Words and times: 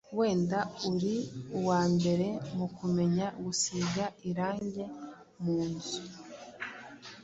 Wenda 0.17 0.59
uri 0.91 1.15
uwa 1.59 1.81
mbere 1.95 2.27
mu 2.57 2.67
kumenya 2.77 3.27
gusiga 3.45 4.05
irange 4.29 4.85
mu 5.43 5.57
nzu, 5.71 6.01